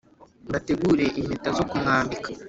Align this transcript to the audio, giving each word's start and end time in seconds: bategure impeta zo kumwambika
bategure 0.51 1.05
impeta 1.19 1.49
zo 1.57 1.63
kumwambika 1.69 2.27